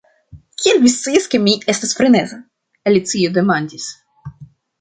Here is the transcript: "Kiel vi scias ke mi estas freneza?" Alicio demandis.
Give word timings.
"Kiel 0.61 0.79
vi 0.85 0.91
scias 0.93 1.29
ke 1.33 1.41
mi 1.43 1.53
estas 1.75 1.93
freneza?" 1.99 2.41
Alicio 2.93 3.33
demandis. 3.37 3.87